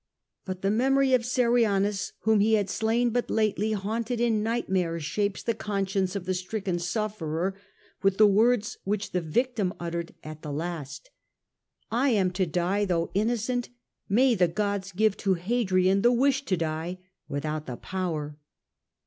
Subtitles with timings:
[0.45, 5.43] But the memory of Servianus, whom he had slain but lately, haunted in nightmare shapes
[5.43, 7.53] the conscience of the stricken sufferer
[8.01, 11.11] with the words which the victim uttered at the last:—'
[11.91, 13.69] I am to die though innocent;
[14.09, 16.97] may the gods give to Hadrian the wish to die,
[17.29, 18.39] without the power.